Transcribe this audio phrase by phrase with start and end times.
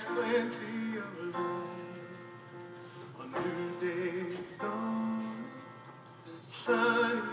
[0.00, 1.68] There's plenty of love.
[3.20, 5.44] A new day dawn,
[6.46, 7.29] sunny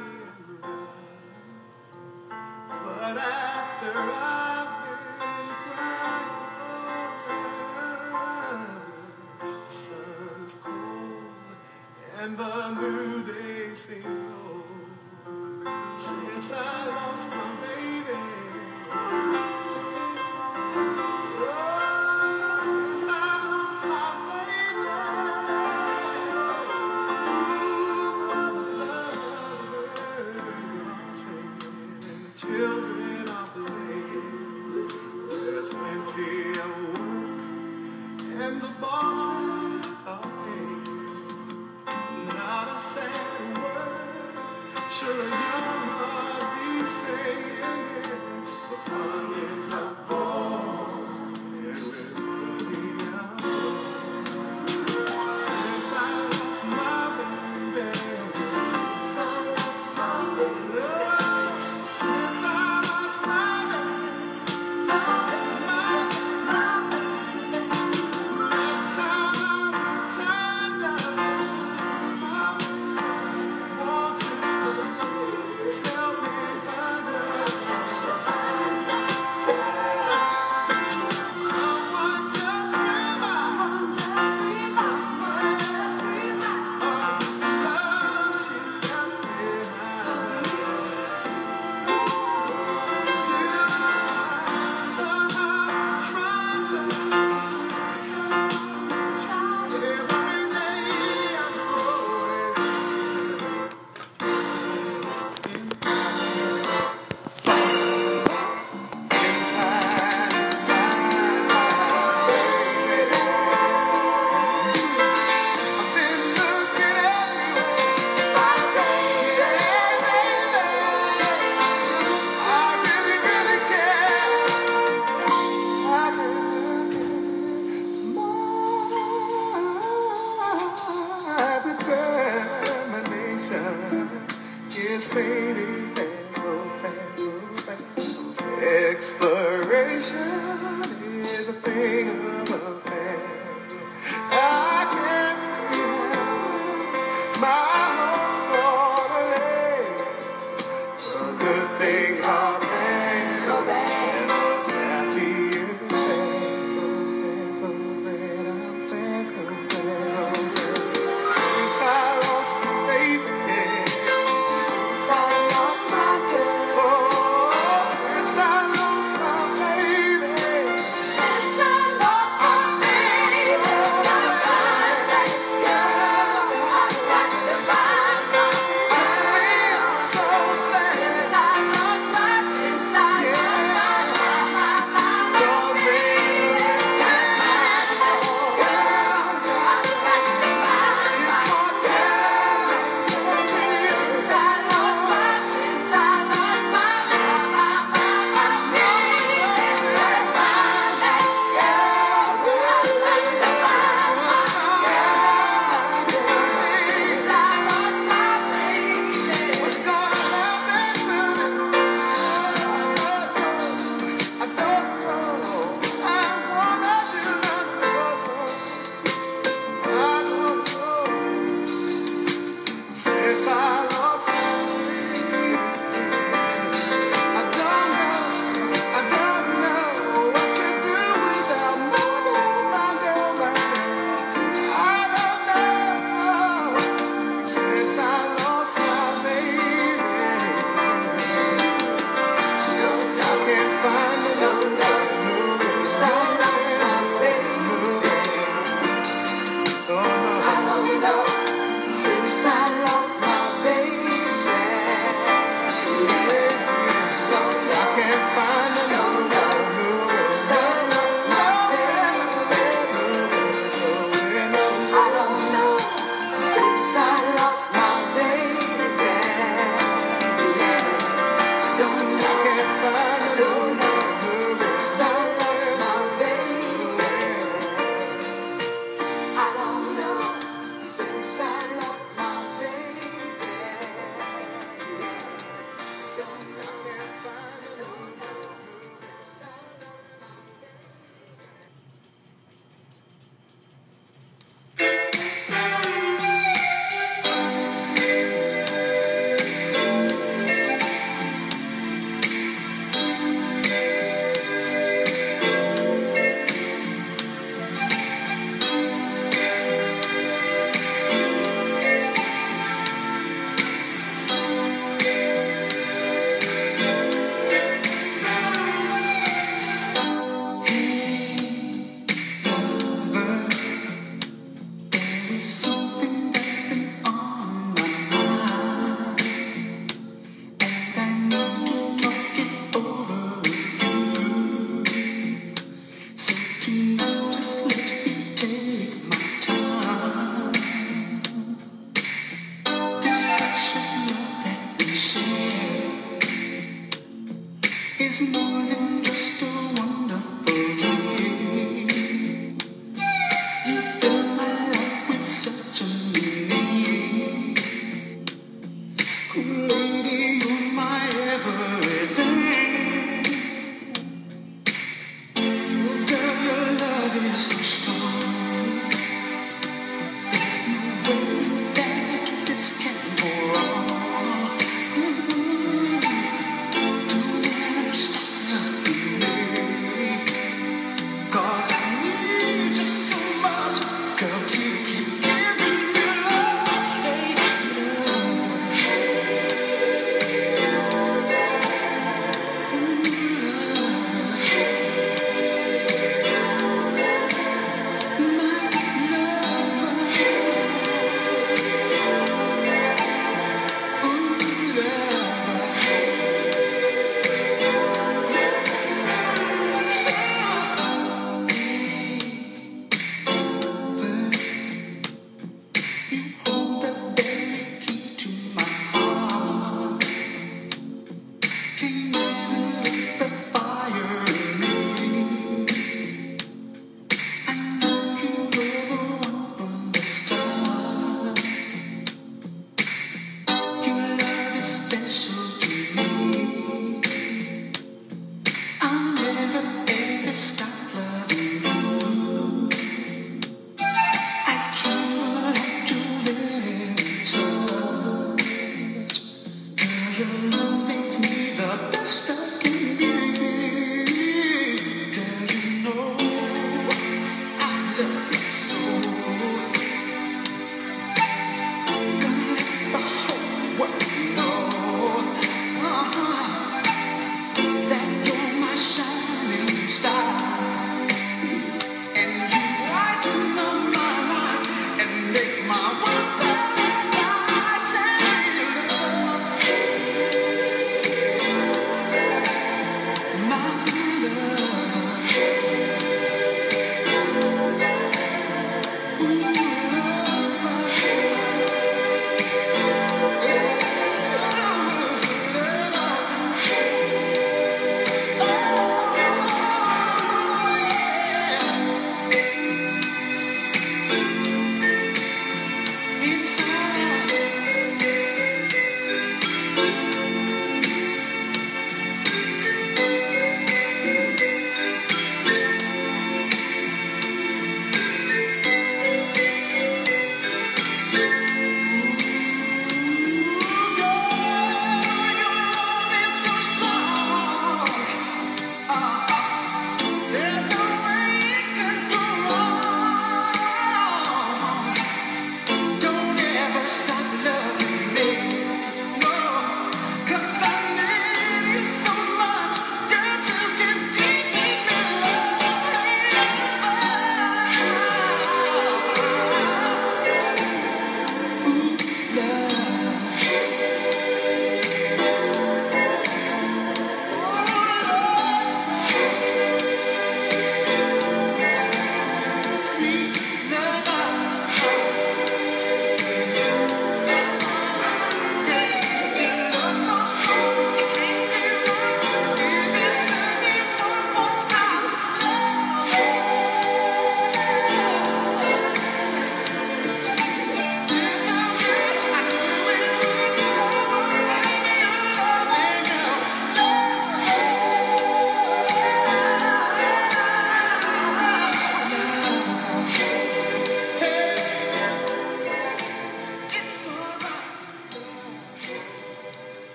[450.87, 452.66] think me the best of